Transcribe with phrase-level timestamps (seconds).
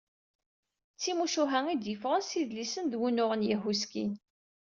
[0.95, 4.11] D timucuha i d-yeffɣen d idlisen s wunuɣen yehhuskin.